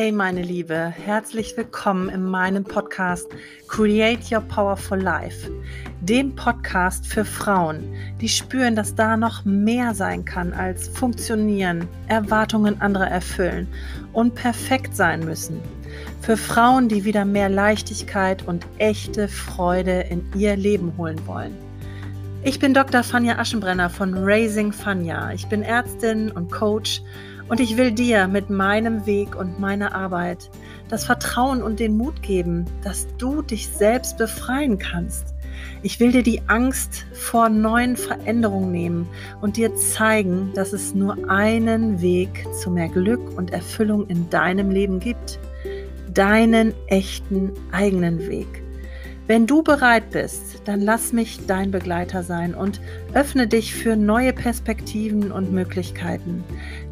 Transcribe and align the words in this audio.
Hey 0.00 0.12
meine 0.12 0.42
Liebe, 0.42 0.94
herzlich 0.96 1.56
willkommen 1.56 2.08
in 2.08 2.22
meinem 2.22 2.62
Podcast 2.62 3.26
Create 3.66 4.30
Your 4.30 4.42
Powerful 4.42 5.00
Life, 5.00 5.50
dem 6.02 6.36
Podcast 6.36 7.04
für 7.04 7.24
Frauen, 7.24 7.82
die 8.20 8.28
spüren, 8.28 8.76
dass 8.76 8.94
da 8.94 9.16
noch 9.16 9.44
mehr 9.44 9.94
sein 9.94 10.24
kann 10.24 10.52
als 10.52 10.86
funktionieren, 10.86 11.88
Erwartungen 12.06 12.80
anderer 12.80 13.08
erfüllen 13.08 13.66
und 14.12 14.36
perfekt 14.36 14.94
sein 14.94 15.24
müssen. 15.24 15.60
Für 16.20 16.36
Frauen, 16.36 16.88
die 16.88 17.04
wieder 17.04 17.24
mehr 17.24 17.48
Leichtigkeit 17.48 18.46
und 18.46 18.64
echte 18.78 19.26
Freude 19.26 20.02
in 20.02 20.24
ihr 20.36 20.54
Leben 20.54 20.96
holen 20.96 21.18
wollen. 21.26 21.56
Ich 22.44 22.60
bin 22.60 22.72
Dr. 22.72 23.02
Fanja 23.02 23.36
Aschenbrenner 23.36 23.90
von 23.90 24.14
Raising 24.16 24.70
Fanja. 24.70 25.32
Ich 25.32 25.48
bin 25.48 25.64
Ärztin 25.64 26.30
und 26.30 26.52
Coach 26.52 27.02
und 27.48 27.60
ich 27.60 27.76
will 27.76 27.92
dir 27.92 28.28
mit 28.28 28.50
meinem 28.50 29.06
Weg 29.06 29.36
und 29.36 29.58
meiner 29.58 29.94
Arbeit 29.94 30.50
das 30.88 31.04
Vertrauen 31.04 31.62
und 31.62 31.80
den 31.80 31.96
Mut 31.96 32.22
geben, 32.22 32.66
dass 32.82 33.06
du 33.16 33.42
dich 33.42 33.68
selbst 33.68 34.18
befreien 34.18 34.78
kannst. 34.78 35.34
Ich 35.82 35.98
will 36.00 36.12
dir 36.12 36.22
die 36.22 36.42
Angst 36.46 37.06
vor 37.12 37.48
neuen 37.48 37.96
Veränderungen 37.96 38.70
nehmen 38.70 39.08
und 39.40 39.56
dir 39.56 39.74
zeigen, 39.74 40.52
dass 40.54 40.72
es 40.72 40.94
nur 40.94 41.30
einen 41.30 42.00
Weg 42.00 42.46
zu 42.60 42.70
mehr 42.70 42.88
Glück 42.88 43.36
und 43.36 43.52
Erfüllung 43.52 44.06
in 44.08 44.28
deinem 44.30 44.70
Leben 44.70 45.00
gibt. 45.00 45.38
Deinen 46.12 46.74
echten 46.88 47.52
eigenen 47.72 48.26
Weg. 48.28 48.62
Wenn 49.28 49.46
du 49.46 49.62
bereit 49.62 50.08
bist, 50.10 50.62
dann 50.64 50.80
lass 50.80 51.12
mich 51.12 51.44
dein 51.46 51.70
Begleiter 51.70 52.22
sein 52.22 52.54
und 52.54 52.80
öffne 53.12 53.46
dich 53.46 53.74
für 53.74 53.94
neue 53.94 54.32
Perspektiven 54.32 55.30
und 55.32 55.52
Möglichkeiten, 55.52 56.42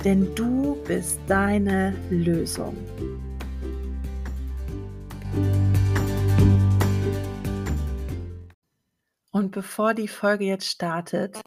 denn 0.05 0.35
du 0.35 0.77
bist 0.87 1.19
deine 1.29 1.95
Lösung. 2.11 2.77
Und 9.33 9.51
bevor 9.53 9.95
die 9.95 10.09
Folge 10.09 10.45
jetzt 10.45 10.67
startet, 10.67 11.41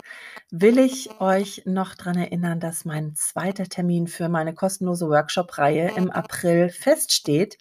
will 0.49 0.79
ich 0.79 1.21
euch 1.21 1.63
noch 1.65 1.93
daran 1.93 2.17
erinnern, 2.17 2.59
dass 2.59 2.85
mein 2.85 3.13
zweiter 3.15 3.65
Termin 3.65 4.07
für 4.07 4.27
meine 4.27 4.55
kostenlose 4.55 5.07
Workshop-Reihe 5.07 5.91
im 5.97 6.09
April 6.09 6.69
feststeht. 6.69 7.57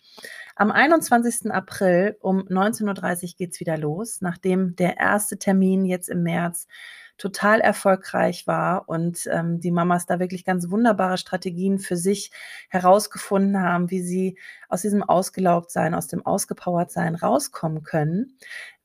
Am 0.61 0.73
21. 0.73 1.53
April 1.53 2.17
um 2.21 2.41
19.30 2.41 3.23
Uhr 3.23 3.35
geht 3.39 3.53
es 3.53 3.61
wieder 3.61 3.79
los, 3.79 4.21
nachdem 4.23 4.75
der 4.75 4.97
erste 4.97 5.39
Termin 5.39 5.85
jetzt 5.85 6.09
im 6.09 6.25
März 6.25 6.67
total 7.17 7.61
erfolgreich 7.61 8.49
war 8.49 8.89
und 8.89 9.29
ähm, 9.31 9.61
die 9.61 9.71
Mamas 9.71 10.07
da 10.07 10.19
wirklich 10.19 10.45
ganz 10.45 10.69
wunderbare 10.69 11.17
Strategien 11.17 11.79
für 11.79 11.97
sich 11.97 12.33
herausgefunden 12.71 13.63
haben, 13.63 13.93
wie 13.93 14.03
sie 14.03 14.37
aus 14.69 14.83
diesem 14.83 15.05
Ausgelaugtsein, 15.05 15.95
aus 15.95 16.09
dem 16.09 16.27
Ausgepowertsein 16.27 17.15
rauskommen 17.15 17.85
können 17.85 18.37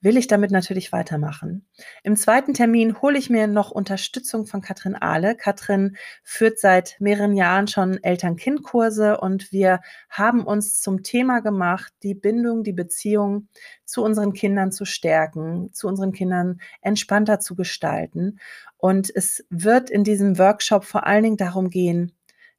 will 0.04 0.18
ich 0.18 0.28
damit 0.28 0.52
natürlich 0.52 0.92
weitermachen. 0.92 1.66
Im 2.04 2.18
zweiten 2.18 2.54
Termin 2.54 3.02
hole 3.02 3.18
ich 3.18 3.30
mir 3.30 3.48
noch 3.48 3.72
Unterstützung 3.72 4.46
von 4.46 4.62
Katrin 4.62 4.96
Ahle. 4.96 5.36
Katrin 5.36 5.96
führt 6.23 6.59
seit 6.59 6.98
mehreren 7.00 7.36
Jahren 7.36 7.68
schon 7.68 8.04
Eltern-Kind-Kurse 8.04 9.20
und 9.20 9.52
wir 9.52 9.80
haben 10.09 10.46
uns 10.46 10.81
zum 10.81 11.04
Thema 11.04 11.40
gemacht, 11.40 11.94
die 12.04 12.14
Bindung, 12.14 12.64
die 12.64 12.74
Beziehung 12.74 13.48
zu 13.86 14.04
unseren 14.04 14.34
Kindern 14.34 14.72
zu 14.72 14.86
stärken, 14.86 15.72
zu 15.74 15.88
unseren 15.88 16.12
Kindern 16.12 16.59
entspannter 16.81 17.40
zu 17.40 17.56
gestalten. 17.56 18.40
Und 18.78 19.09
es 19.16 19.46
wird 19.50 19.90
in 19.90 20.04
diesem 20.04 20.38
Workshop 20.38 20.84
vor 20.84 21.08
allen 21.08 21.24
Dingen 21.24 21.38
darum 21.38 21.70
gehen, 21.70 22.12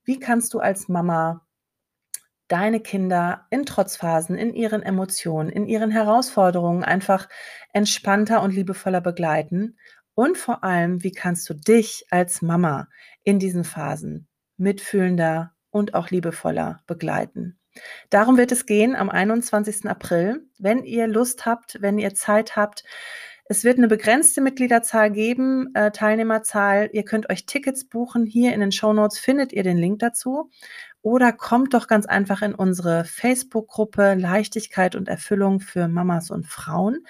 wie 0.05 0.19
kannst 0.19 0.55
du 0.55 0.61
als 0.61 0.89
Mama 0.89 1.44
deine 2.49 2.81
Kinder 2.81 3.47
in 3.51 3.67
Trotzphasen, 3.67 4.37
in 4.37 4.55
ihren 4.55 4.83
Emotionen, 4.83 5.51
in 5.51 5.67
ihren 5.67 5.91
Herausforderungen 5.91 6.85
einfach 6.85 7.29
entspannter 7.73 8.43
und 8.43 8.55
liebevoller 8.55 9.01
begleiten? 9.01 9.77
Und 10.15 10.39
vor 10.39 10.63
allem, 10.63 11.03
wie 11.03 11.13
kannst 11.13 11.49
du 11.51 11.55
dich 11.55 12.07
als 12.11 12.43
Mama 12.43 12.89
in 13.23 13.39
diesen 13.39 13.65
Phasen 13.65 14.29
mitfühlender 14.57 15.53
und 15.71 15.95
auch 15.95 16.11
liebevoller 16.11 16.83
begleiten? 16.87 17.59
Darum 18.11 18.37
wird 18.37 18.53
es 18.53 18.67
gehen 18.67 18.95
am 18.95 19.11
21. 19.11 19.87
April. 19.87 20.47
Wenn 20.59 20.85
ihr 20.85 21.09
Lust 21.09 21.47
habt, 21.47 21.79
wenn 21.81 21.99
ihr 21.99 22.15
Zeit 22.15 22.55
habt, 22.55 22.85
es 23.47 23.63
wird 23.63 23.77
eine 23.77 23.89
begrenzte 23.89 24.41
Mitgliederzahl 24.41 25.11
geben, 25.11 25.75
äh, 25.75 25.91
Teilnehmerzahl. 25.91 26.89
Ihr 26.93 27.05
könnt 27.05 27.29
euch 27.29 27.45
Tickets 27.45 27.87
buchen. 27.87 28.25
Hier 28.25 28.55
in 28.55 28.61
den 28.61 28.73
Show 28.73 28.95
Notes 28.95 29.19
findet 29.19 29.53
ihr 29.53 29.63
den 29.63 29.77
Link 29.77 29.99
dazu. 29.99 30.51
Oder 31.05 31.35
kommt 31.35 31.75
doch 31.75 31.87
ganz 31.87 32.07
einfach 32.07 32.41
in 32.41 32.55
unsere 32.55 33.05
Facebook-Gruppe 33.05 34.15
Leichtigkeit 34.15 34.97
und 34.97 35.07
Erfüllung 35.07 35.61
für 35.61 35.87
Mamas 35.87 36.31
und 36.31 36.47
Frauen. 36.47 37.07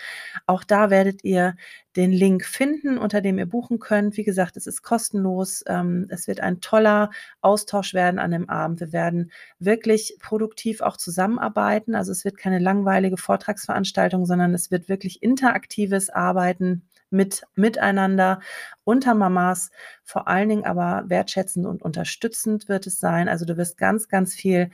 Auch 0.46 0.64
da 0.64 0.90
werdet 0.90 1.22
ihr 1.22 1.54
den 1.94 2.10
Link 2.10 2.44
finden, 2.44 2.98
unter 2.98 3.20
dem 3.20 3.38
ihr 3.38 3.46
buchen 3.46 3.78
könnt. 3.78 4.16
Wie 4.16 4.24
gesagt, 4.24 4.56
es 4.56 4.66
ist 4.66 4.82
kostenlos. 4.82 5.62
Ähm, 5.68 6.08
es 6.10 6.26
wird 6.26 6.40
ein 6.40 6.60
toller 6.60 7.10
Austausch 7.40 7.94
werden 7.94 8.18
an 8.18 8.32
dem 8.32 8.50
Abend. 8.50 8.80
Wir 8.80 8.92
werden 8.92 9.30
wirklich 9.60 10.16
produktiv 10.20 10.80
auch 10.80 10.96
zusammenarbeiten. 10.96 11.94
Also 11.94 12.10
es 12.10 12.24
wird 12.24 12.36
keine 12.36 12.58
langweilige 12.58 13.16
Vortragsveranstaltung, 13.16 14.26
sondern 14.26 14.54
es 14.54 14.72
wird 14.72 14.88
wirklich 14.88 15.22
interaktives 15.22 16.10
Arbeiten 16.10 16.82
mit 17.10 17.44
miteinander 17.54 18.40
unter 18.84 19.14
Mamas, 19.14 19.70
vor 20.02 20.28
allen 20.28 20.48
Dingen 20.48 20.64
aber 20.64 21.04
wertschätzend 21.08 21.66
und 21.66 21.82
unterstützend 21.82 22.68
wird 22.68 22.86
es 22.86 22.98
sein. 22.98 23.28
Also 23.28 23.44
du 23.44 23.56
wirst 23.56 23.78
ganz, 23.78 24.08
ganz 24.08 24.34
viel 24.34 24.70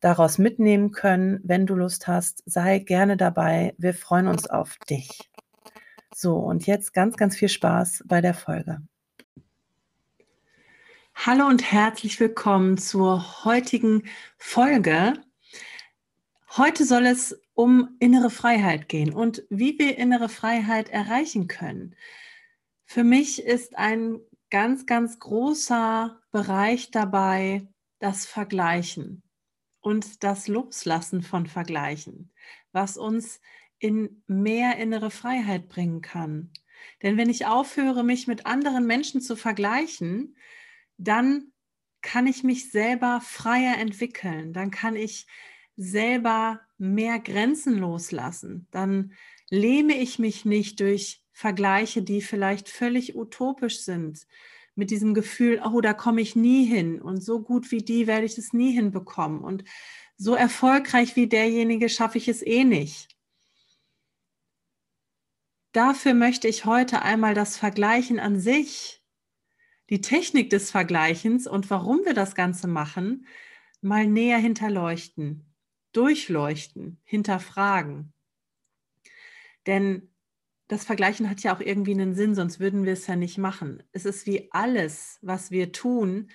daraus 0.00 0.38
mitnehmen 0.38 0.90
können. 0.90 1.40
Wenn 1.44 1.66
du 1.66 1.74
Lust 1.74 2.08
hast, 2.08 2.42
sei 2.44 2.80
gerne 2.80 3.16
dabei. 3.16 3.74
Wir 3.78 3.94
freuen 3.94 4.26
uns 4.26 4.48
auf 4.48 4.76
dich. 4.90 5.30
So, 6.14 6.36
und 6.36 6.66
jetzt 6.66 6.92
ganz, 6.92 7.16
ganz 7.16 7.36
viel 7.36 7.48
Spaß 7.48 8.04
bei 8.06 8.20
der 8.20 8.34
Folge. 8.34 8.82
Hallo 11.14 11.46
und 11.46 11.70
herzlich 11.70 12.18
willkommen 12.20 12.78
zur 12.78 13.44
heutigen 13.44 14.02
Folge. 14.38 15.14
Heute 16.56 16.84
soll 16.84 17.06
es 17.06 17.40
um 17.54 17.96
innere 17.98 18.30
Freiheit 18.30 18.88
gehen 18.88 19.12
und 19.12 19.44
wie 19.50 19.78
wir 19.78 19.98
innere 19.98 20.28
Freiheit 20.28 20.88
erreichen 20.88 21.48
können. 21.48 21.94
Für 22.84 23.04
mich 23.04 23.42
ist 23.42 23.76
ein 23.76 24.20
ganz, 24.50 24.86
ganz 24.86 25.18
großer 25.18 26.20
Bereich 26.30 26.90
dabei 26.90 27.68
das 27.98 28.26
Vergleichen 28.26 29.22
und 29.80 30.22
das 30.24 30.48
Loslassen 30.48 31.22
von 31.22 31.46
Vergleichen, 31.46 32.32
was 32.72 32.96
uns 32.96 33.40
in 33.78 34.22
mehr 34.26 34.76
innere 34.76 35.10
Freiheit 35.10 35.68
bringen 35.68 36.02
kann. 36.02 36.52
Denn 37.02 37.16
wenn 37.16 37.30
ich 37.30 37.46
aufhöre, 37.46 38.04
mich 38.04 38.26
mit 38.26 38.46
anderen 38.46 38.86
Menschen 38.86 39.20
zu 39.20 39.36
vergleichen, 39.36 40.36
dann 40.96 41.52
kann 42.00 42.26
ich 42.26 42.42
mich 42.42 42.70
selber 42.70 43.20
freier 43.20 43.78
entwickeln, 43.78 44.52
dann 44.52 44.70
kann 44.70 44.96
ich 44.96 45.26
selber 45.76 46.60
mehr 46.78 47.18
Grenzen 47.18 47.78
loslassen, 47.78 48.66
dann 48.70 49.12
lähme 49.48 49.94
ich 49.94 50.18
mich 50.18 50.44
nicht 50.44 50.80
durch 50.80 51.22
Vergleiche, 51.32 52.02
die 52.02 52.20
vielleicht 52.20 52.68
völlig 52.68 53.16
utopisch 53.16 53.80
sind, 53.80 54.26
mit 54.74 54.90
diesem 54.90 55.14
Gefühl, 55.14 55.62
oh, 55.64 55.80
da 55.80 55.92
komme 55.92 56.20
ich 56.20 56.34
nie 56.34 56.64
hin 56.64 57.00
und 57.00 57.22
so 57.22 57.42
gut 57.42 57.70
wie 57.70 57.82
die 57.82 58.06
werde 58.06 58.24
ich 58.24 58.38
es 58.38 58.52
nie 58.52 58.72
hinbekommen 58.72 59.42
und 59.42 59.64
so 60.16 60.34
erfolgreich 60.34 61.16
wie 61.16 61.26
derjenige 61.26 61.88
schaffe 61.88 62.18
ich 62.18 62.28
es 62.28 62.42
eh 62.42 62.64
nicht. 62.64 63.16
Dafür 65.72 66.14
möchte 66.14 66.48
ich 66.48 66.64
heute 66.64 67.02
einmal 67.02 67.34
das 67.34 67.56
Vergleichen 67.56 68.18
an 68.18 68.38
sich, 68.38 69.02
die 69.90 70.00
Technik 70.00 70.50
des 70.50 70.70
Vergleichens 70.70 71.46
und 71.46 71.70
warum 71.70 72.04
wir 72.04 72.14
das 72.14 72.34
Ganze 72.34 72.66
machen, 72.66 73.26
mal 73.80 74.06
näher 74.06 74.38
hinterleuchten 74.38 75.51
durchleuchten, 75.92 77.00
hinterfragen. 77.04 78.12
Denn 79.66 80.12
das 80.68 80.84
Vergleichen 80.84 81.28
hat 81.28 81.42
ja 81.42 81.54
auch 81.54 81.60
irgendwie 81.60 81.92
einen 81.92 82.14
Sinn, 82.14 82.34
sonst 82.34 82.58
würden 82.58 82.84
wir 82.84 82.94
es 82.94 83.06
ja 83.06 83.16
nicht 83.16 83.38
machen. 83.38 83.82
Es 83.92 84.04
ist 84.04 84.26
wie 84.26 84.48
alles, 84.52 85.18
was 85.20 85.50
wir 85.50 85.72
tun. 85.72 86.30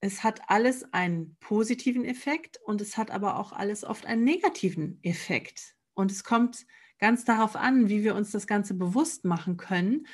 Es 0.00 0.22
hat 0.22 0.42
alles 0.48 0.92
einen 0.92 1.36
positiven 1.40 2.04
Effekt 2.04 2.60
und 2.64 2.80
es 2.80 2.96
hat 2.96 3.10
aber 3.10 3.38
auch 3.38 3.52
alles 3.52 3.84
oft 3.84 4.06
einen 4.06 4.22
negativen 4.22 5.00
Effekt. 5.02 5.74
Und 5.94 6.12
es 6.12 6.22
kommt 6.22 6.66
ganz 7.00 7.24
darauf 7.24 7.56
an, 7.56 7.88
wie 7.88 8.04
wir 8.04 8.14
uns 8.14 8.30
das 8.30 8.46
Ganze 8.46 8.74
bewusst 8.74 9.24
machen 9.24 9.56
können 9.56 10.06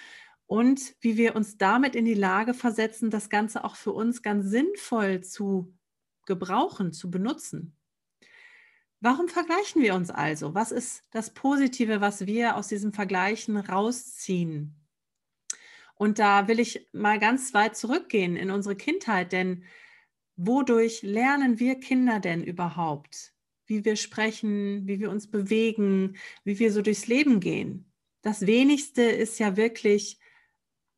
und 0.47 0.95
wie 1.01 1.17
wir 1.17 1.37
uns 1.37 1.59
damit 1.59 1.95
in 1.95 2.05
die 2.05 2.15
Lage 2.15 2.55
versetzen, 2.55 3.11
das 3.11 3.29
Ganze 3.29 3.65
auch 3.65 3.77
für 3.77 3.93
uns 3.93 4.23
ganz 4.23 4.49
sinnvoll 4.49 5.23
zu 5.23 5.75
gebrauchen, 6.27 6.93
zu 6.93 7.11
benutzen. 7.11 7.77
Warum 9.01 9.29
vergleichen 9.29 9.83
wir 9.83 9.95
uns 9.95 10.11
also? 10.11 10.55
Was 10.55 10.73
ist 10.73 11.03
das 11.11 11.35
Positive, 11.35 12.01
was 12.01 12.27
wir 12.27 12.57
aus 12.57 12.69
diesem 12.69 12.93
Vergleichen 12.93 13.57
rausziehen? 13.57 14.75
Und 15.97 16.19
da 16.19 16.49
will 16.49 16.59
ich 16.59 16.89
mal 16.93 17.19
ganz 17.19 17.55
weit 17.55 17.77
zurückgehen 17.77 18.37
in 18.37 18.51
unsere 18.51 18.77
Kindheit, 18.77 19.33
denn 19.33 19.65
wodurch 20.37 21.03
lernen 21.03 21.61
wir 21.61 21.79
Kinder 21.79 22.19
denn 22.19 22.43
überhaupt, 22.43 23.35
wie 23.67 23.85
wir 23.85 23.97
sprechen, 23.97 24.87
wie 24.87 25.01
wir 25.01 25.11
uns 25.11 25.31
bewegen, 25.31 26.17
wie 26.45 26.59
wir 26.59 26.73
so 26.73 26.83
durchs 26.83 27.07
Leben 27.07 27.41
gehen? 27.41 27.93
Das 28.23 28.47
wenigste 28.47 29.03
ist 29.03 29.39
ja 29.39 29.57
wirklich 29.57 30.19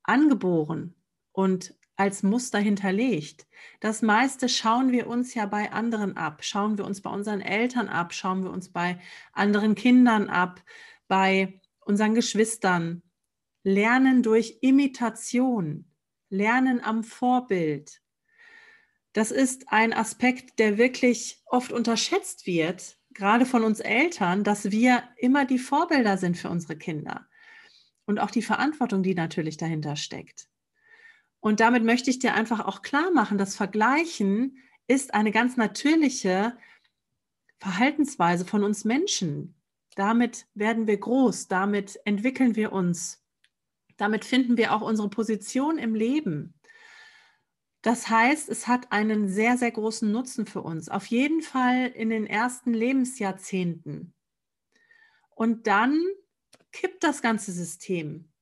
angeboren 0.04 0.94
und 1.32 1.75
als 1.96 2.22
Muster 2.22 2.58
hinterlegt. 2.58 3.46
Das 3.80 4.02
meiste 4.02 4.48
schauen 4.48 4.92
wir 4.92 5.06
uns 5.06 5.34
ja 5.34 5.46
bei 5.46 5.72
anderen 5.72 6.16
ab, 6.16 6.44
schauen 6.44 6.78
wir 6.78 6.84
uns 6.84 7.00
bei 7.00 7.10
unseren 7.10 7.40
Eltern 7.40 7.88
ab, 7.88 8.12
schauen 8.12 8.44
wir 8.44 8.50
uns 8.50 8.70
bei 8.70 8.98
anderen 9.32 9.74
Kindern 9.74 10.28
ab, 10.28 10.62
bei 11.08 11.60
unseren 11.80 12.14
Geschwistern. 12.14 13.02
Lernen 13.62 14.22
durch 14.22 14.58
Imitation, 14.60 15.90
lernen 16.28 16.80
am 16.80 17.02
Vorbild. 17.02 18.00
Das 19.12 19.30
ist 19.30 19.72
ein 19.72 19.92
Aspekt, 19.92 20.58
der 20.58 20.78
wirklich 20.78 21.42
oft 21.46 21.72
unterschätzt 21.72 22.46
wird, 22.46 22.98
gerade 23.14 23.46
von 23.46 23.64
uns 23.64 23.80
Eltern, 23.80 24.44
dass 24.44 24.70
wir 24.70 25.02
immer 25.16 25.46
die 25.46 25.58
Vorbilder 25.58 26.18
sind 26.18 26.36
für 26.36 26.50
unsere 26.50 26.76
Kinder 26.76 27.26
und 28.04 28.20
auch 28.20 28.30
die 28.30 28.42
Verantwortung, 28.42 29.02
die 29.02 29.14
natürlich 29.14 29.56
dahinter 29.56 29.96
steckt. 29.96 30.48
Und 31.46 31.60
damit 31.60 31.84
möchte 31.84 32.10
ich 32.10 32.18
dir 32.18 32.34
einfach 32.34 32.66
auch 32.66 32.82
klar 32.82 33.12
machen, 33.12 33.38
dass 33.38 33.54
Vergleichen 33.54 34.58
ist 34.88 35.14
eine 35.14 35.30
ganz 35.30 35.56
natürliche 35.56 36.58
Verhaltensweise 37.60 38.44
von 38.44 38.64
uns 38.64 38.84
Menschen. 38.84 39.54
Damit 39.94 40.48
werden 40.54 40.88
wir 40.88 40.96
groß, 40.96 41.46
damit 41.46 42.00
entwickeln 42.04 42.56
wir 42.56 42.72
uns, 42.72 43.24
damit 43.96 44.24
finden 44.24 44.56
wir 44.56 44.74
auch 44.74 44.80
unsere 44.80 45.08
Position 45.08 45.78
im 45.78 45.94
Leben. 45.94 46.58
Das 47.80 48.08
heißt, 48.10 48.48
es 48.48 48.66
hat 48.66 48.90
einen 48.90 49.28
sehr, 49.28 49.56
sehr 49.56 49.70
großen 49.70 50.10
Nutzen 50.10 50.46
für 50.46 50.62
uns. 50.62 50.88
Auf 50.88 51.06
jeden 51.06 51.42
Fall 51.42 51.92
in 51.94 52.10
den 52.10 52.26
ersten 52.26 52.74
Lebensjahrzehnten. 52.74 54.14
Und 55.30 55.68
dann 55.68 55.96
kippt 56.72 57.04
das 57.04 57.22
ganze 57.22 57.52
System 57.52 58.32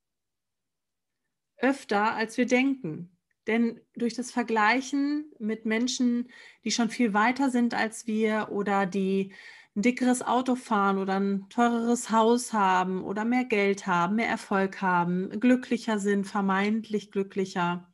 öfter, 1.64 2.14
als 2.14 2.37
wir 2.37 2.46
denken. 2.46 3.11
Denn 3.46 3.81
durch 3.94 4.14
das 4.14 4.31
Vergleichen 4.31 5.32
mit 5.38 5.66
Menschen, 5.66 6.31
die 6.64 6.70
schon 6.70 6.88
viel 6.90 7.12
weiter 7.12 7.50
sind 7.50 7.75
als 7.75 8.06
wir 8.06 8.49
oder 8.50 8.87
die 8.87 9.34
ein 9.76 9.82
dickeres 9.82 10.22
Auto 10.22 10.55
fahren 10.55 10.99
oder 10.99 11.19
ein 11.19 11.49
teureres 11.50 12.11
Haus 12.11 12.52
haben 12.52 13.02
oder 13.02 13.25
mehr 13.25 13.44
Geld 13.44 13.87
haben, 13.87 14.16
mehr 14.16 14.28
Erfolg 14.28 14.81
haben, 14.81 15.40
glücklicher 15.40 15.99
sind, 15.99 16.26
vermeintlich 16.26 17.11
glücklicher. 17.11 17.93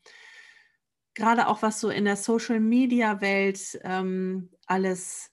Gerade 1.15 1.49
auch 1.49 1.63
was 1.63 1.81
so 1.81 1.89
in 1.89 2.05
der 2.05 2.17
Social-Media-Welt 2.17 3.81
ähm, 3.83 4.51
alles 4.67 5.33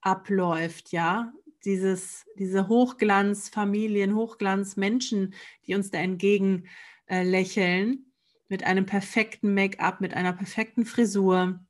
abläuft, 0.00 0.92
ja, 0.92 1.32
dieses, 1.64 2.24
diese 2.38 2.68
Hochglanzfamilien, 2.68 4.14
Hochglanzmenschen, 4.14 5.34
die 5.66 5.74
uns 5.74 5.90
da 5.90 5.98
entgegen 5.98 6.68
äh, 7.10 7.22
lächeln, 7.24 8.10
mit 8.48 8.64
einem 8.64 8.86
perfekten 8.86 9.54
Make-up, 9.54 10.00
mit 10.00 10.14
einer 10.14 10.32
perfekten 10.32 10.84
Frisur. 10.84 11.60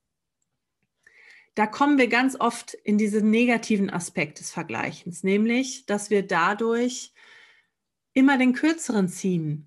Da 1.54 1.66
kommen 1.66 1.98
wir 1.98 2.08
ganz 2.08 2.36
oft 2.38 2.74
in 2.74 2.96
diesen 2.98 3.30
negativen 3.30 3.90
Aspekt 3.90 4.40
des 4.40 4.50
Vergleichens, 4.50 5.22
nämlich, 5.22 5.86
dass 5.86 6.10
wir 6.10 6.26
dadurch 6.26 7.12
immer 8.12 8.38
den 8.38 8.54
kürzeren 8.54 9.08
ziehen. 9.08 9.66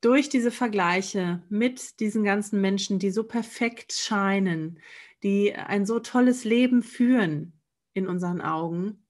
Durch 0.00 0.28
diese 0.28 0.50
Vergleiche 0.50 1.42
mit 1.48 2.00
diesen 2.00 2.24
ganzen 2.24 2.60
Menschen, 2.60 2.98
die 2.98 3.10
so 3.10 3.22
perfekt 3.22 3.92
scheinen, 3.92 4.80
die 5.22 5.54
ein 5.54 5.86
so 5.86 6.00
tolles 6.00 6.42
Leben 6.42 6.82
führen 6.82 7.52
in 7.94 8.08
unseren 8.08 8.40
Augen, 8.40 9.06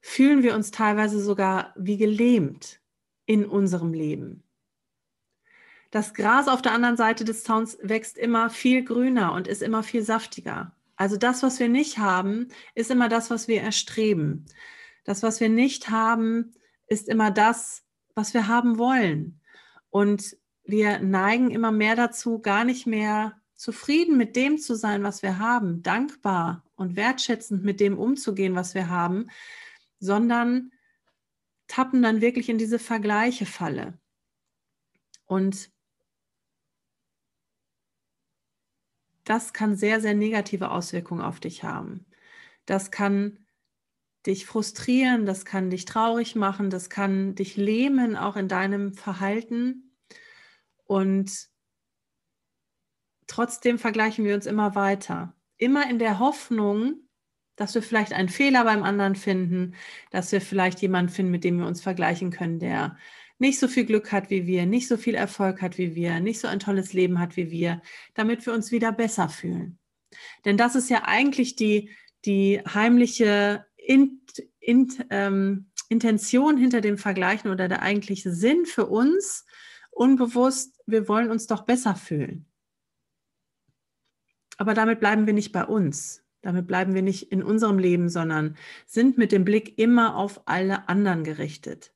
fühlen 0.00 0.44
wir 0.44 0.54
uns 0.54 0.70
teilweise 0.70 1.20
sogar 1.20 1.74
wie 1.76 1.96
gelähmt 1.96 2.80
in 3.28 3.44
unserem 3.44 3.92
Leben. 3.92 4.42
Das 5.90 6.14
Gras 6.14 6.48
auf 6.48 6.62
der 6.62 6.72
anderen 6.72 6.96
Seite 6.96 7.24
des 7.24 7.44
Zauns 7.44 7.78
wächst 7.82 8.16
immer 8.16 8.48
viel 8.48 8.82
grüner 8.82 9.34
und 9.34 9.46
ist 9.46 9.62
immer 9.62 9.82
viel 9.82 10.02
saftiger. 10.02 10.74
Also 10.96 11.18
das, 11.18 11.42
was 11.42 11.60
wir 11.60 11.68
nicht 11.68 11.98
haben, 11.98 12.48
ist 12.74 12.90
immer 12.90 13.08
das, 13.10 13.30
was 13.30 13.46
wir 13.46 13.60
erstreben. 13.60 14.46
Das, 15.04 15.22
was 15.22 15.40
wir 15.40 15.50
nicht 15.50 15.90
haben, 15.90 16.52
ist 16.86 17.06
immer 17.06 17.30
das, 17.30 17.84
was 18.14 18.32
wir 18.32 18.48
haben 18.48 18.78
wollen. 18.78 19.40
Und 19.90 20.36
wir 20.64 20.98
neigen 21.00 21.50
immer 21.50 21.70
mehr 21.70 21.96
dazu, 21.96 22.38
gar 22.40 22.64
nicht 22.64 22.86
mehr 22.86 23.38
zufrieden 23.54 24.16
mit 24.16 24.36
dem 24.36 24.56
zu 24.56 24.74
sein, 24.74 25.02
was 25.02 25.22
wir 25.22 25.38
haben, 25.38 25.82
dankbar 25.82 26.64
und 26.76 26.96
wertschätzend 26.96 27.62
mit 27.62 27.78
dem 27.78 27.98
umzugehen, 27.98 28.54
was 28.54 28.74
wir 28.74 28.88
haben, 28.88 29.28
sondern 30.00 30.72
tappen 31.68 32.02
dann 32.02 32.20
wirklich 32.20 32.48
in 32.48 32.58
diese 32.58 32.78
Vergleiche-Falle. 32.78 33.98
Und 35.26 35.70
das 39.24 39.52
kann 39.52 39.76
sehr, 39.76 40.00
sehr 40.00 40.14
negative 40.14 40.70
Auswirkungen 40.70 41.20
auf 41.20 41.38
dich 41.38 41.62
haben. 41.62 42.06
Das 42.64 42.90
kann 42.90 43.38
dich 44.26 44.46
frustrieren, 44.46 45.26
das 45.26 45.44
kann 45.44 45.70
dich 45.70 45.84
traurig 45.84 46.34
machen, 46.34 46.70
das 46.70 46.90
kann 46.90 47.34
dich 47.34 47.56
lähmen, 47.56 48.16
auch 48.16 48.36
in 48.36 48.48
deinem 48.48 48.94
Verhalten. 48.94 49.94
Und 50.84 51.48
trotzdem 53.26 53.78
vergleichen 53.78 54.24
wir 54.24 54.34
uns 54.34 54.46
immer 54.46 54.74
weiter. 54.74 55.34
Immer 55.58 55.88
in 55.90 55.98
der 55.98 56.18
Hoffnung, 56.18 57.07
dass 57.58 57.74
wir 57.74 57.82
vielleicht 57.82 58.12
einen 58.12 58.28
Fehler 58.28 58.64
beim 58.64 58.84
anderen 58.84 59.16
finden, 59.16 59.74
dass 60.10 60.32
wir 60.32 60.40
vielleicht 60.40 60.80
jemanden 60.80 61.12
finden, 61.12 61.32
mit 61.32 61.44
dem 61.44 61.58
wir 61.58 61.66
uns 61.66 61.82
vergleichen 61.82 62.30
können, 62.30 62.60
der 62.60 62.96
nicht 63.38 63.58
so 63.58 63.68
viel 63.68 63.84
Glück 63.84 64.12
hat 64.12 64.30
wie 64.30 64.46
wir, 64.46 64.64
nicht 64.64 64.88
so 64.88 64.96
viel 64.96 65.14
Erfolg 65.14 65.60
hat 65.60 65.76
wie 65.76 65.94
wir, 65.94 66.20
nicht 66.20 66.40
so 66.40 66.48
ein 66.48 66.60
tolles 66.60 66.92
Leben 66.92 67.18
hat 67.20 67.36
wie 67.36 67.50
wir, 67.50 67.82
damit 68.14 68.46
wir 68.46 68.54
uns 68.54 68.70
wieder 68.70 68.92
besser 68.92 69.28
fühlen. 69.28 69.78
Denn 70.44 70.56
das 70.56 70.76
ist 70.76 70.88
ja 70.88 71.02
eigentlich 71.04 71.56
die, 71.56 71.90
die 72.24 72.60
heimliche 72.60 73.66
in, 73.76 74.20
in, 74.60 74.88
ähm, 75.10 75.66
Intention 75.88 76.56
hinter 76.58 76.80
dem 76.80 76.98
Vergleichen 76.98 77.50
oder 77.50 77.68
der 77.68 77.82
eigentliche 77.82 78.32
Sinn 78.32 78.66
für 78.66 78.86
uns, 78.86 79.46
unbewusst, 79.90 80.80
wir 80.86 81.08
wollen 81.08 81.30
uns 81.30 81.46
doch 81.46 81.62
besser 81.62 81.96
fühlen. 81.96 82.46
Aber 84.58 84.74
damit 84.74 85.00
bleiben 85.00 85.26
wir 85.26 85.32
nicht 85.32 85.52
bei 85.52 85.64
uns. 85.64 86.24
Damit 86.42 86.66
bleiben 86.66 86.94
wir 86.94 87.02
nicht 87.02 87.32
in 87.32 87.42
unserem 87.42 87.78
Leben, 87.78 88.08
sondern 88.08 88.56
sind 88.86 89.18
mit 89.18 89.32
dem 89.32 89.44
Blick 89.44 89.78
immer 89.78 90.16
auf 90.16 90.42
alle 90.46 90.88
anderen 90.88 91.24
gerichtet. 91.24 91.92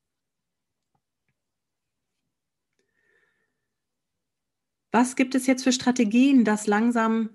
Was 4.91 5.17
gibt 5.17 5.35
es 5.35 5.47
jetzt 5.47 5.65
für 5.65 5.73
Strategien, 5.73 6.45
das 6.45 6.67
langsam 6.67 7.31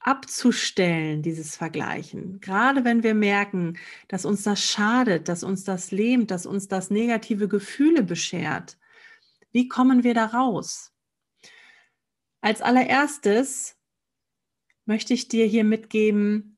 abzustellen, 0.00 1.22
dieses 1.22 1.56
Vergleichen? 1.56 2.40
Gerade 2.40 2.84
wenn 2.84 3.04
wir 3.04 3.14
merken, 3.14 3.78
dass 4.08 4.24
uns 4.24 4.42
das 4.42 4.62
schadet, 4.62 5.28
dass 5.28 5.44
uns 5.44 5.62
das 5.62 5.92
lähmt, 5.92 6.32
dass 6.32 6.46
uns 6.46 6.66
das 6.66 6.90
negative 6.90 7.46
Gefühle 7.46 8.02
beschert. 8.02 8.76
Wie 9.52 9.68
kommen 9.68 10.02
wir 10.02 10.14
da 10.14 10.26
raus? 10.26 10.92
Als 12.40 12.60
allererstes 12.60 13.73
möchte 14.86 15.14
ich 15.14 15.28
dir 15.28 15.46
hier 15.46 15.64
mitgeben, 15.64 16.54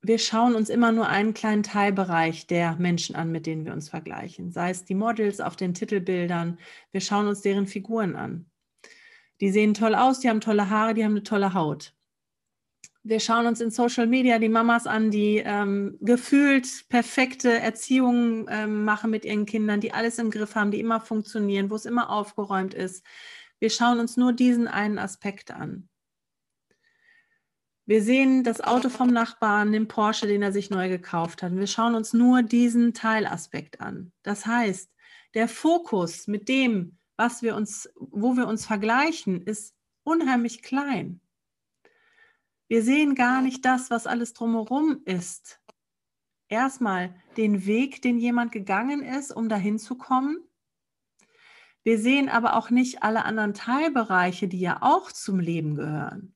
wir 0.00 0.18
schauen 0.18 0.54
uns 0.54 0.68
immer 0.68 0.92
nur 0.92 1.08
einen 1.08 1.34
kleinen 1.34 1.64
Teilbereich 1.64 2.46
der 2.46 2.76
Menschen 2.76 3.16
an, 3.16 3.32
mit 3.32 3.46
denen 3.46 3.64
wir 3.64 3.72
uns 3.72 3.88
vergleichen. 3.88 4.52
Sei 4.52 4.70
es 4.70 4.84
die 4.84 4.94
Models 4.94 5.40
auf 5.40 5.56
den 5.56 5.74
Titelbildern, 5.74 6.58
wir 6.92 7.00
schauen 7.00 7.26
uns 7.26 7.40
deren 7.40 7.66
Figuren 7.66 8.14
an. 8.14 8.46
Die 9.40 9.50
sehen 9.50 9.74
toll 9.74 9.94
aus, 9.94 10.20
die 10.20 10.28
haben 10.28 10.40
tolle 10.40 10.70
Haare, 10.70 10.94
die 10.94 11.04
haben 11.04 11.12
eine 11.12 11.24
tolle 11.24 11.54
Haut. 11.54 11.94
Wir 13.02 13.20
schauen 13.20 13.46
uns 13.46 13.60
in 13.60 13.70
Social 13.70 14.06
Media 14.06 14.38
die 14.38 14.48
Mamas 14.48 14.86
an, 14.86 15.10
die 15.10 15.42
ähm, 15.44 15.96
gefühlt 16.00 16.88
perfekte 16.88 17.58
Erziehungen 17.58 18.46
ähm, 18.50 18.84
machen 18.84 19.10
mit 19.10 19.24
ihren 19.24 19.46
Kindern, 19.46 19.80
die 19.80 19.92
alles 19.92 20.18
im 20.18 20.30
Griff 20.30 20.54
haben, 20.54 20.70
die 20.70 20.80
immer 20.80 21.00
funktionieren, 21.00 21.70
wo 21.70 21.74
es 21.74 21.86
immer 21.86 22.10
aufgeräumt 22.10 22.74
ist. 22.74 23.04
Wir 23.60 23.70
schauen 23.70 23.98
uns 23.98 24.16
nur 24.16 24.32
diesen 24.32 24.68
einen 24.68 24.98
Aspekt 24.98 25.50
an. 25.50 25.88
Wir 27.88 28.02
sehen 28.02 28.44
das 28.44 28.60
Auto 28.60 28.90
vom 28.90 29.08
Nachbarn, 29.08 29.72
den 29.72 29.88
Porsche, 29.88 30.26
den 30.26 30.42
er 30.42 30.52
sich 30.52 30.68
neu 30.68 30.90
gekauft 30.90 31.42
hat. 31.42 31.56
Wir 31.56 31.66
schauen 31.66 31.94
uns 31.94 32.12
nur 32.12 32.42
diesen 32.42 32.92
Teilaspekt 32.92 33.80
an. 33.80 34.12
Das 34.22 34.44
heißt, 34.44 34.92
der 35.32 35.48
Fokus 35.48 36.26
mit 36.26 36.50
dem, 36.50 36.98
was 37.16 37.40
wir 37.40 37.56
uns, 37.56 37.88
wo 37.96 38.36
wir 38.36 38.46
uns 38.46 38.66
vergleichen, 38.66 39.40
ist 39.40 39.74
unheimlich 40.02 40.62
klein. 40.62 41.22
Wir 42.68 42.82
sehen 42.82 43.14
gar 43.14 43.40
nicht 43.40 43.64
das, 43.64 43.90
was 43.90 44.06
alles 44.06 44.34
drumherum 44.34 45.00
ist. 45.06 45.58
Erstmal 46.50 47.14
den 47.38 47.64
Weg, 47.64 48.02
den 48.02 48.18
jemand 48.18 48.52
gegangen 48.52 49.02
ist, 49.02 49.34
um 49.34 49.48
dahin 49.48 49.78
zu 49.78 49.96
kommen. 49.96 50.46
Wir 51.84 51.98
sehen 51.98 52.28
aber 52.28 52.54
auch 52.54 52.68
nicht 52.68 53.02
alle 53.02 53.24
anderen 53.24 53.54
Teilbereiche, 53.54 54.46
die 54.46 54.60
ja 54.60 54.82
auch 54.82 55.10
zum 55.10 55.40
Leben 55.40 55.74
gehören. 55.74 56.34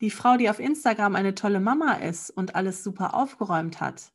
Die 0.00 0.10
Frau, 0.10 0.36
die 0.36 0.48
auf 0.48 0.60
Instagram 0.60 1.16
eine 1.16 1.34
tolle 1.34 1.60
Mama 1.60 1.94
ist 1.94 2.30
und 2.30 2.54
alles 2.54 2.84
super 2.84 3.14
aufgeräumt 3.14 3.80
hat, 3.80 4.12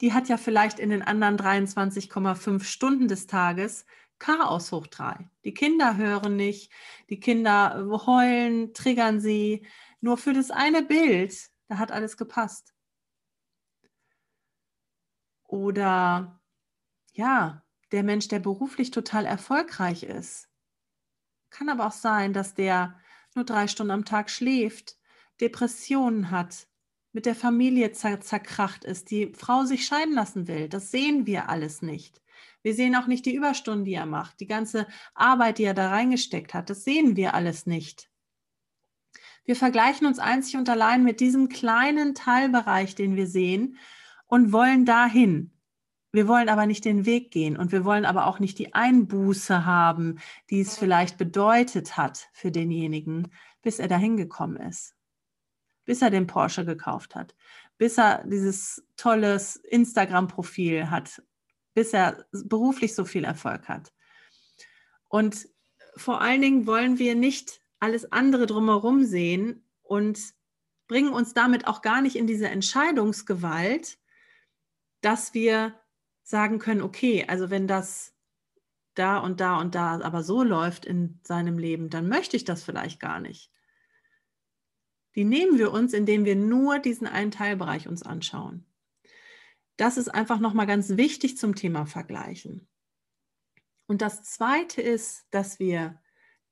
die 0.00 0.12
hat 0.12 0.28
ja 0.28 0.36
vielleicht 0.36 0.78
in 0.78 0.90
den 0.90 1.02
anderen 1.02 1.36
23,5 1.36 2.62
Stunden 2.64 3.08
des 3.08 3.26
Tages 3.26 3.86
Chaos 4.18 4.72
hoch 4.72 4.86
drei. 4.86 5.28
Die 5.44 5.54
Kinder 5.54 5.96
hören 5.96 6.36
nicht, 6.36 6.72
die 7.10 7.18
Kinder 7.18 7.84
heulen, 8.06 8.72
triggern 8.72 9.20
sie. 9.20 9.66
Nur 10.00 10.16
für 10.16 10.32
das 10.32 10.50
eine 10.50 10.82
Bild, 10.82 11.50
da 11.68 11.78
hat 11.78 11.90
alles 11.90 12.16
gepasst. 12.16 12.74
Oder 15.44 16.40
ja, 17.12 17.64
der 17.92 18.02
Mensch, 18.02 18.28
der 18.28 18.38
beruflich 18.38 18.90
total 18.90 19.24
erfolgreich 19.24 20.02
ist. 20.04 20.48
Kann 21.50 21.68
aber 21.68 21.86
auch 21.86 21.92
sein, 21.92 22.32
dass 22.32 22.54
der 22.54 22.98
nur 23.34 23.44
drei 23.44 23.66
Stunden 23.66 23.90
am 23.90 24.04
Tag 24.04 24.30
schläft, 24.30 24.96
Depressionen 25.40 26.30
hat, 26.30 26.66
mit 27.12 27.26
der 27.26 27.34
Familie 27.34 27.92
zerkracht 27.92 28.84
ist, 28.84 29.10
die 29.10 29.32
Frau 29.34 29.64
sich 29.64 29.86
scheiden 29.86 30.14
lassen 30.14 30.48
will. 30.48 30.68
Das 30.68 30.90
sehen 30.90 31.26
wir 31.26 31.48
alles 31.48 31.80
nicht. 31.80 32.20
Wir 32.62 32.74
sehen 32.74 32.96
auch 32.96 33.06
nicht 33.06 33.26
die 33.26 33.34
Überstunden, 33.34 33.84
die 33.84 33.94
er 33.94 34.06
macht, 34.06 34.40
die 34.40 34.46
ganze 34.46 34.86
Arbeit, 35.14 35.58
die 35.58 35.64
er 35.64 35.74
da 35.74 35.90
reingesteckt 35.90 36.54
hat. 36.54 36.70
Das 36.70 36.82
sehen 36.82 37.14
wir 37.14 37.34
alles 37.34 37.66
nicht. 37.66 38.10
Wir 39.44 39.54
vergleichen 39.54 40.06
uns 40.06 40.18
einzig 40.18 40.56
und 40.56 40.68
allein 40.68 41.04
mit 41.04 41.20
diesem 41.20 41.48
kleinen 41.48 42.14
Teilbereich, 42.14 42.94
den 42.94 43.14
wir 43.14 43.26
sehen 43.26 43.76
und 44.26 44.52
wollen 44.52 44.84
dahin. 44.84 45.53
Wir 46.14 46.28
wollen 46.28 46.48
aber 46.48 46.66
nicht 46.66 46.84
den 46.84 47.06
Weg 47.06 47.32
gehen 47.32 47.56
und 47.56 47.72
wir 47.72 47.84
wollen 47.84 48.04
aber 48.04 48.28
auch 48.28 48.38
nicht 48.38 48.60
die 48.60 48.72
Einbuße 48.72 49.66
haben, 49.66 50.20
die 50.48 50.60
es 50.60 50.78
vielleicht 50.78 51.18
bedeutet 51.18 51.96
hat 51.96 52.28
für 52.32 52.52
denjenigen, 52.52 53.32
bis 53.62 53.80
er 53.80 53.88
dahin 53.88 54.16
gekommen 54.16 54.58
ist. 54.58 54.94
Bis 55.84 56.02
er 56.02 56.10
den 56.10 56.28
Porsche 56.28 56.64
gekauft 56.64 57.16
hat, 57.16 57.34
bis 57.78 57.98
er 57.98 58.22
dieses 58.28 58.86
tolles 58.96 59.56
Instagram-Profil 59.56 60.88
hat, 60.88 61.20
bis 61.74 61.92
er 61.92 62.24
beruflich 62.30 62.94
so 62.94 63.04
viel 63.04 63.24
Erfolg 63.24 63.68
hat. 63.68 63.92
Und 65.08 65.48
vor 65.96 66.20
allen 66.20 66.42
Dingen 66.42 66.68
wollen 66.68 67.00
wir 67.00 67.16
nicht 67.16 67.60
alles 67.80 68.12
andere 68.12 68.46
drumherum 68.46 69.02
sehen 69.02 69.68
und 69.82 70.20
bringen 70.86 71.12
uns 71.12 71.34
damit 71.34 71.66
auch 71.66 71.82
gar 71.82 72.02
nicht 72.02 72.14
in 72.14 72.28
diese 72.28 72.48
Entscheidungsgewalt, 72.48 73.98
dass 75.00 75.34
wir 75.34 75.74
sagen 76.24 76.58
können, 76.58 76.82
okay, 76.82 77.24
also 77.28 77.50
wenn 77.50 77.68
das 77.68 78.12
da 78.94 79.18
und 79.18 79.40
da 79.40 79.58
und 79.60 79.74
da 79.74 80.00
aber 80.00 80.22
so 80.22 80.42
läuft 80.42 80.86
in 80.86 81.20
seinem 81.22 81.58
Leben, 81.58 81.90
dann 81.90 82.08
möchte 82.08 82.36
ich 82.36 82.44
das 82.44 82.64
vielleicht 82.64 82.98
gar 82.98 83.20
nicht. 83.20 83.52
Die 85.14 85.24
nehmen 85.24 85.58
wir 85.58 85.70
uns, 85.70 85.92
indem 85.92 86.24
wir 86.24 86.34
nur 86.34 86.80
diesen 86.80 87.06
einen 87.06 87.30
Teilbereich 87.30 87.86
uns 87.86 88.02
anschauen. 88.02 88.66
Das 89.76 89.96
ist 89.96 90.08
einfach 90.08 90.40
nochmal 90.40 90.66
ganz 90.66 90.96
wichtig 90.96 91.36
zum 91.36 91.54
Thema 91.54 91.86
Vergleichen. 91.86 92.68
Und 93.86 94.00
das 94.00 94.22
Zweite 94.22 94.80
ist, 94.80 95.26
dass 95.30 95.58
wir 95.58 96.00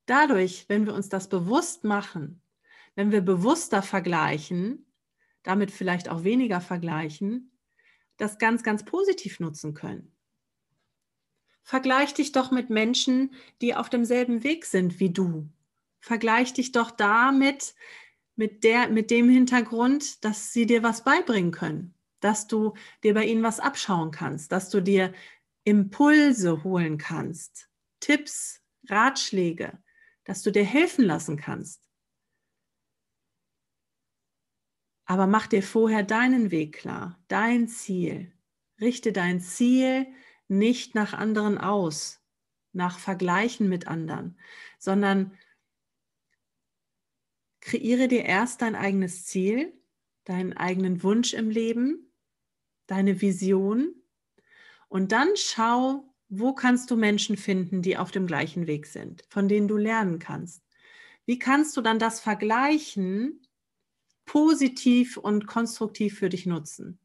dadurch, 0.07 0.67
wenn 0.69 0.87
wir 0.87 0.95
uns 0.95 1.09
das 1.09 1.29
bewusst 1.29 1.83
machen, 1.85 2.43
wenn 2.95 3.11
wir 3.11 3.23
bewusster 3.23 3.83
vergleichen, 3.83 4.93
damit 5.45 5.71
vielleicht 5.71 6.09
auch 6.09 6.25
weniger 6.25 6.61
vergleichen, 6.61 7.52
das 8.17 8.39
ganz, 8.39 8.63
ganz 8.63 8.85
positiv 8.85 9.41
nutzen 9.41 9.75
können. 9.75 10.13
Vergleich 11.63 12.15
dich 12.15 12.33
doch 12.33 12.51
mit 12.51 12.71
Menschen, 12.71 13.35
die 13.61 13.75
auf 13.75 13.89
demselben 13.89 14.43
Weg 14.43 14.65
sind 14.65 15.01
wie 15.01 15.11
du. 15.11 15.49
Vergleich 16.01 16.53
dich 16.53 16.73
doch 16.73 16.91
damit, 16.91 17.75
mit, 18.37 18.65
der, 18.65 18.89
mit 18.89 19.11
dem 19.11 19.29
Hintergrund, 19.29 20.25
dass 20.25 20.53
sie 20.53 20.67
dir 20.67 20.83
was 20.83 21.05
beibringen 21.05 21.53
können, 21.53 21.95
dass 22.21 22.47
du 22.47 22.75
dir 23.05 23.15
bei 23.15 23.27
ihnen 23.27 23.43
was 23.43 23.61
abschauen 23.61 24.11
kannst, 24.11 24.53
dass 24.53 24.71
du 24.71 24.81
dir 24.81 25.13
Impulse 25.65 26.65
holen 26.65 26.99
kannst, 26.99 27.69
Tipps, 28.01 28.61
Ratschläge, 28.89 29.79
dass 30.25 30.43
du 30.43 30.51
dir 30.51 30.65
helfen 30.65 31.05
lassen 31.05 31.37
kannst. 31.37 31.89
Aber 35.13 35.27
mach 35.27 35.47
dir 35.47 35.63
vorher 35.63 36.03
deinen 36.03 36.51
Weg 36.51 36.73
klar, 36.73 37.23
dein 37.29 37.69
Ziel. 37.69 38.33
Richte 38.81 39.13
dein 39.13 39.43
Ziel 39.43 40.07
nicht 40.49 40.95
nach 40.95 41.13
anderen 41.13 41.59
aus, 41.59 42.25
nach 42.73 42.99
Vergleichen 42.99 43.69
mit 43.69 43.87
anderen, 43.87 44.39
sondern 44.79 45.37
kreiere 47.61 48.09
dir 48.09 48.25
erst 48.25 48.63
dein 48.63 48.75
eigenes 48.75 49.27
Ziel, 49.27 49.79
deinen 50.25 50.55
eigenen 50.55 51.03
Wunsch 51.03 51.35
im 51.35 51.51
Leben, 51.51 52.11
deine 52.87 53.21
Vision 53.21 53.95
und 54.89 55.13
dann 55.13 55.29
schau, 55.35 56.11
wo 56.31 56.55
kannst 56.55 56.91
du 56.91 56.97
Menschen 56.97 57.37
finden, 57.37 57.83
die 57.83 57.99
auf 57.99 58.13
dem 58.13 58.27
gleichen 58.27 58.67
Weg 58.67 58.87
sind, 58.87 59.25
von 59.29 59.47
denen 59.47 59.69
du 59.69 59.77
lernen 59.77 60.19
kannst. 60.19 60.65
Wie 61.27 61.39
kannst 61.39 61.77
du 61.77 61.83
dann 61.83 61.99
das 61.99 62.19
vergleichen 62.19 63.43
positiv 64.25 65.17
und 65.17 65.47
konstruktiv 65.47 66.19
für 66.19 66.29
dich 66.29 66.47
nutzen. 66.47 66.99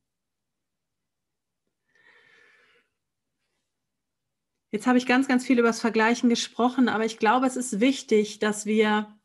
Jetzt 4.72 4.86
habe 4.86 4.98
ich 4.98 5.06
ganz, 5.06 5.28
ganz 5.28 5.46
viel 5.46 5.60
über 5.60 5.70
das 5.70 5.80
Vergleichen 5.80 6.30
gesprochen, 6.30 6.90
aber 6.90 7.06
ich 7.06 7.20
glaube, 7.20 7.48
es 7.48 7.56
ist 7.56 7.80
wichtig, 7.80 8.40
dass 8.40 8.66
wir 8.66 9.18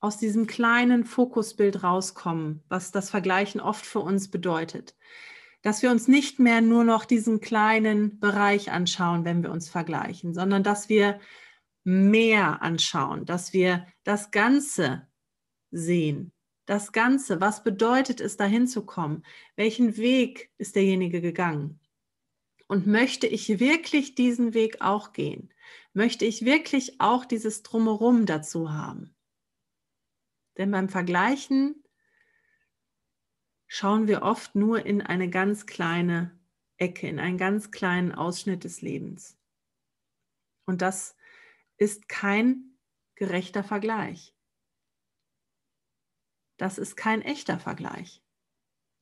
aus 0.00 0.18
diesem 0.18 0.46
kleinen 0.46 1.04
Fokusbild 1.04 1.82
rauskommen, 1.82 2.62
was 2.68 2.90
das 2.90 3.08
Vergleichen 3.08 3.60
oft 3.60 3.86
für 3.86 4.00
uns 4.00 4.30
bedeutet. 4.30 4.96
Dass 5.62 5.80
wir 5.80 5.90
uns 5.90 6.08
nicht 6.08 6.40
mehr 6.40 6.60
nur 6.60 6.84
noch 6.84 7.04
diesen 7.04 7.40
kleinen 7.40 8.18
Bereich 8.18 8.70
anschauen, 8.70 9.24
wenn 9.24 9.42
wir 9.42 9.50
uns 9.50 9.70
vergleichen, 9.70 10.34
sondern 10.34 10.62
dass 10.62 10.88
wir 10.88 11.20
mehr 11.84 12.62
anschauen, 12.62 13.24
dass 13.24 13.52
wir 13.52 13.86
das 14.04 14.30
Ganze 14.30 15.08
sehen 15.70 16.32
das 16.66 16.92
Ganze, 16.92 17.40
was 17.40 17.64
bedeutet 17.64 18.20
es, 18.20 18.36
dahin 18.36 18.66
zu 18.66 18.86
kommen? 18.86 19.24
Welchen 19.56 19.96
Weg 19.96 20.52
ist 20.58 20.76
derjenige 20.76 21.20
gegangen? 21.20 21.80
Und 22.68 22.86
möchte 22.86 23.26
ich 23.26 23.58
wirklich 23.60 24.14
diesen 24.14 24.54
Weg 24.54 24.80
auch 24.80 25.12
gehen? 25.12 25.52
Möchte 25.92 26.24
ich 26.24 26.44
wirklich 26.44 27.00
auch 27.00 27.24
dieses 27.24 27.62
Drumherum 27.62 28.26
dazu 28.26 28.72
haben? 28.72 29.14
Denn 30.56 30.70
beim 30.70 30.88
Vergleichen 30.88 31.82
schauen 33.66 34.06
wir 34.06 34.22
oft 34.22 34.54
nur 34.54 34.86
in 34.86 35.02
eine 35.02 35.28
ganz 35.28 35.66
kleine 35.66 36.38
Ecke, 36.76 37.08
in 37.08 37.18
einen 37.18 37.38
ganz 37.38 37.70
kleinen 37.70 38.12
Ausschnitt 38.12 38.64
des 38.64 38.82
Lebens. 38.82 39.38
Und 40.64 40.82
das 40.82 41.16
ist 41.76 42.08
kein 42.08 42.78
gerechter 43.14 43.64
Vergleich. 43.64 44.34
Das 46.56 46.78
ist 46.78 46.96
kein 46.96 47.22
echter 47.22 47.58
Vergleich. 47.58 48.22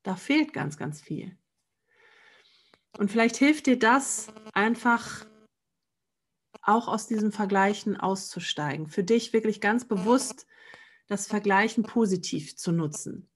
Da 0.02 0.16
fehlt 0.16 0.52
ganz, 0.52 0.76
ganz 0.76 1.00
viel. 1.00 1.36
Und 2.98 3.10
vielleicht 3.10 3.36
hilft 3.36 3.66
dir 3.66 3.78
das 3.78 4.28
einfach 4.52 5.26
auch 6.62 6.88
aus 6.88 7.06
diesem 7.06 7.32
Vergleichen 7.32 7.96
auszusteigen, 7.96 8.88
für 8.88 9.04
dich 9.04 9.32
wirklich 9.32 9.60
ganz 9.60 9.86
bewusst 9.86 10.46
das 11.06 11.26
Vergleichen 11.26 11.84
positiv 11.84 12.56
zu 12.56 12.72
nutzen. 12.72 13.28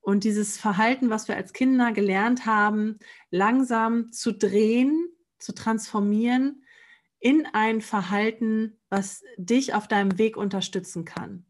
Und 0.00 0.24
dieses 0.24 0.58
Verhalten, 0.58 1.10
was 1.10 1.28
wir 1.28 1.36
als 1.36 1.52
Kinder 1.52 1.92
gelernt 1.92 2.46
haben, 2.46 2.98
langsam 3.30 4.10
zu 4.10 4.32
drehen, 4.32 5.08
zu 5.38 5.54
transformieren 5.54 6.64
in 7.20 7.46
ein 7.46 7.80
Verhalten, 7.80 8.80
was 8.88 9.22
dich 9.36 9.74
auf 9.74 9.86
deinem 9.86 10.18
Weg 10.18 10.36
unterstützen 10.36 11.04
kann 11.04 11.46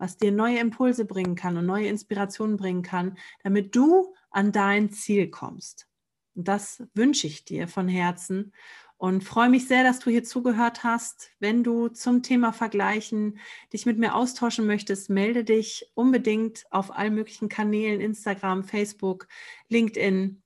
was 0.00 0.16
dir 0.16 0.32
neue 0.32 0.58
Impulse 0.58 1.04
bringen 1.04 1.36
kann 1.36 1.58
und 1.58 1.66
neue 1.66 1.86
Inspirationen 1.86 2.56
bringen 2.56 2.82
kann, 2.82 3.18
damit 3.44 3.76
du 3.76 4.14
an 4.30 4.50
dein 4.50 4.90
Ziel 4.90 5.28
kommst. 5.28 5.86
Und 6.34 6.48
das 6.48 6.82
wünsche 6.94 7.26
ich 7.26 7.44
dir 7.44 7.68
von 7.68 7.86
Herzen 7.86 8.52
und 8.96 9.24
freue 9.24 9.50
mich 9.50 9.68
sehr, 9.68 9.84
dass 9.84 9.98
du 9.98 10.10
hier 10.10 10.24
zugehört 10.24 10.84
hast. 10.84 11.32
Wenn 11.38 11.62
du 11.62 11.88
zum 11.88 12.22
Thema 12.22 12.52
Vergleichen 12.52 13.38
dich 13.74 13.84
mit 13.84 13.98
mir 13.98 14.14
austauschen 14.14 14.66
möchtest, 14.66 15.10
melde 15.10 15.44
dich 15.44 15.90
unbedingt 15.94 16.64
auf 16.70 16.96
allen 16.96 17.14
möglichen 17.14 17.50
Kanälen, 17.50 18.00
Instagram, 18.00 18.64
Facebook, 18.64 19.28
LinkedIn 19.68 20.42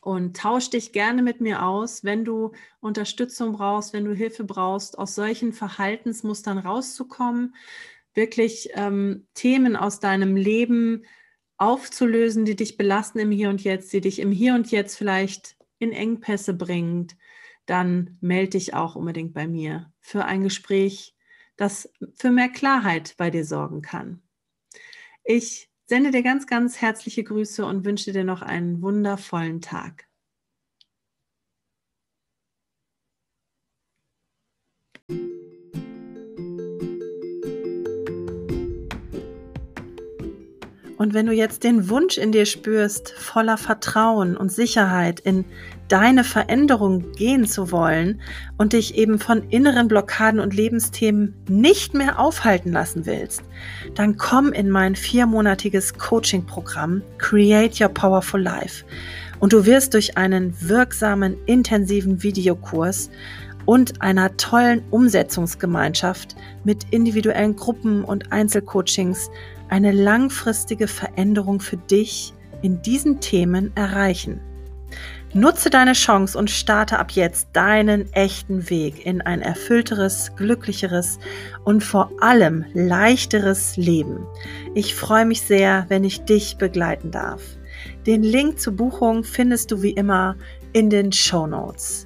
und 0.00 0.36
tausch 0.36 0.70
dich 0.70 0.92
gerne 0.92 1.22
mit 1.22 1.40
mir 1.40 1.64
aus, 1.64 2.04
wenn 2.04 2.24
du 2.24 2.52
Unterstützung 2.78 3.54
brauchst, 3.54 3.92
wenn 3.92 4.04
du 4.04 4.14
Hilfe 4.14 4.44
brauchst, 4.44 4.96
aus 4.96 5.16
solchen 5.16 5.52
Verhaltensmustern 5.52 6.58
rauszukommen 6.58 7.56
wirklich 8.16 8.70
ähm, 8.74 9.26
Themen 9.34 9.76
aus 9.76 10.00
deinem 10.00 10.36
Leben 10.36 11.04
aufzulösen, 11.58 12.44
die 12.44 12.56
dich 12.56 12.76
belasten 12.76 13.18
im 13.18 13.30
Hier 13.30 13.50
und 13.50 13.62
Jetzt, 13.62 13.92
die 13.92 14.00
dich 14.00 14.18
im 14.18 14.32
Hier 14.32 14.54
und 14.54 14.70
Jetzt 14.70 14.96
vielleicht 14.96 15.56
in 15.78 15.92
Engpässe 15.92 16.54
bringt, 16.54 17.16
dann 17.66 18.16
melde 18.20 18.50
dich 18.50 18.74
auch 18.74 18.96
unbedingt 18.96 19.34
bei 19.34 19.46
mir 19.46 19.92
für 20.00 20.24
ein 20.24 20.42
Gespräch, 20.42 21.14
das 21.56 21.92
für 22.14 22.30
mehr 22.30 22.48
Klarheit 22.48 23.14
bei 23.16 23.30
dir 23.30 23.44
sorgen 23.44 23.82
kann. 23.82 24.22
Ich 25.24 25.70
sende 25.86 26.10
dir 26.10 26.22
ganz, 26.22 26.46
ganz 26.46 26.80
herzliche 26.80 27.24
Grüße 27.24 27.64
und 27.64 27.84
wünsche 27.84 28.12
dir 28.12 28.24
noch 28.24 28.42
einen 28.42 28.82
wundervollen 28.82 29.60
Tag. 29.60 30.05
Und 40.96 41.12
wenn 41.12 41.26
du 41.26 41.32
jetzt 41.32 41.62
den 41.62 41.90
Wunsch 41.90 42.16
in 42.16 42.32
dir 42.32 42.46
spürst, 42.46 43.10
voller 43.10 43.58
Vertrauen 43.58 44.36
und 44.36 44.50
Sicherheit 44.50 45.20
in 45.20 45.44
deine 45.88 46.24
Veränderung 46.24 47.12
gehen 47.12 47.46
zu 47.46 47.70
wollen 47.70 48.20
und 48.56 48.72
dich 48.72 48.96
eben 48.96 49.18
von 49.18 49.48
inneren 49.50 49.88
Blockaden 49.88 50.40
und 50.40 50.54
Lebensthemen 50.54 51.34
nicht 51.48 51.94
mehr 51.94 52.18
aufhalten 52.18 52.72
lassen 52.72 53.06
willst, 53.06 53.42
dann 53.94 54.16
komm 54.16 54.52
in 54.52 54.70
mein 54.70 54.96
viermonatiges 54.96 55.94
Coaching-Programm 55.98 57.02
Create 57.18 57.80
Your 57.80 57.88
Powerful 57.88 58.40
Life. 58.40 58.84
Und 59.38 59.52
du 59.52 59.66
wirst 59.66 59.92
durch 59.92 60.16
einen 60.16 60.54
wirksamen, 60.60 61.36
intensiven 61.44 62.22
Videokurs 62.22 63.10
und 63.66 64.00
einer 64.00 64.36
tollen 64.36 64.82
Umsetzungsgemeinschaft 64.90 66.36
mit 66.64 66.86
individuellen 66.90 67.56
Gruppen 67.56 68.04
und 68.04 68.32
Einzelcoachings 68.32 69.30
eine 69.68 69.92
langfristige 69.92 70.88
Veränderung 70.88 71.60
für 71.60 71.76
dich 71.76 72.32
in 72.62 72.80
diesen 72.80 73.20
Themen 73.20 73.72
erreichen. 73.76 74.40
Nutze 75.34 75.68
deine 75.68 75.92
Chance 75.92 76.38
und 76.38 76.50
starte 76.50 76.98
ab 76.98 77.10
jetzt 77.10 77.48
deinen 77.52 78.10
echten 78.14 78.70
Weg 78.70 79.04
in 79.04 79.20
ein 79.20 79.42
erfüllteres, 79.42 80.32
glücklicheres 80.36 81.18
und 81.64 81.84
vor 81.84 82.10
allem 82.20 82.64
leichteres 82.72 83.76
Leben. 83.76 84.26
Ich 84.74 84.94
freue 84.94 85.26
mich 85.26 85.42
sehr, 85.42 85.84
wenn 85.88 86.04
ich 86.04 86.24
dich 86.24 86.56
begleiten 86.56 87.10
darf. 87.10 87.42
Den 88.06 88.22
Link 88.22 88.60
zur 88.60 88.74
Buchung 88.74 89.24
findest 89.24 89.72
du 89.72 89.82
wie 89.82 89.90
immer 89.90 90.36
in 90.72 90.88
den 90.88 91.12
Show 91.12 91.46
Notes. 91.46 92.05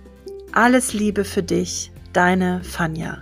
Alles 0.52 0.92
Liebe 0.92 1.24
für 1.24 1.44
dich, 1.44 1.92
deine 2.12 2.62
Fanja. 2.64 3.18